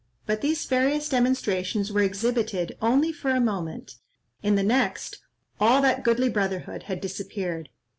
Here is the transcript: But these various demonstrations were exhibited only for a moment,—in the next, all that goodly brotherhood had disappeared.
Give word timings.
But 0.25 0.41
these 0.41 0.65
various 0.65 1.07
demonstrations 1.09 1.91
were 1.93 2.01
exhibited 2.01 2.75
only 2.81 3.11
for 3.13 3.29
a 3.29 3.39
moment,—in 3.39 4.55
the 4.55 4.63
next, 4.63 5.19
all 5.59 5.79
that 5.83 6.03
goodly 6.03 6.27
brotherhood 6.27 6.81
had 6.89 6.99
disappeared. 7.01 7.69